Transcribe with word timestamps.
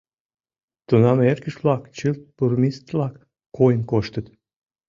Тунам 0.87 1.19
эргыж-влак 1.29 1.83
чылт 1.97 2.21
бурмистрлак 2.37 3.15
койын 3.57 3.81
коштыт. 3.91 4.25